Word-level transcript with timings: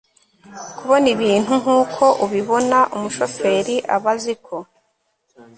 kubona 0.77 1.07
ibintu 1.15 1.51
nk 1.61 1.67
uko 1.81 2.03
ubibona 2.25 2.79
umushoferi 2.95 3.75
aba 3.95 4.11
azi 4.15 4.33
ko 4.45 4.57